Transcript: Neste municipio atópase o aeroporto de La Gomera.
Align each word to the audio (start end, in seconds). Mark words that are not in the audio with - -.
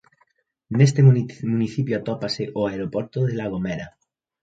Neste 0.77 1.01
municipio 1.53 1.95
atópase 1.97 2.43
o 2.59 2.61
aeroporto 2.69 3.17
de 3.27 3.33
La 3.39 3.47
Gomera. 3.53 3.87